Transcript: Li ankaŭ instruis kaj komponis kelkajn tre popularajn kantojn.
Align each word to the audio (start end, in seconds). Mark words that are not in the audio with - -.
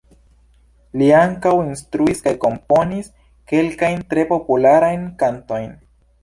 Li 1.01 1.09
ankaŭ 1.17 1.51
instruis 1.65 2.23
kaj 2.27 2.33
komponis 2.45 3.11
kelkajn 3.53 4.03
tre 4.15 4.25
popularajn 4.33 5.05
kantojn. 5.25 5.71